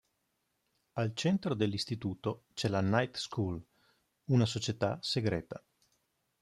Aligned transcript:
Al 0.93 1.13
centro 1.13 1.53
dell'istituto 1.53 2.45
c'è 2.55 2.69
la 2.69 2.81
"Night 2.81 3.17
School", 3.17 3.63
una 4.31 4.47
società 4.47 4.97
segreta. 4.99 5.63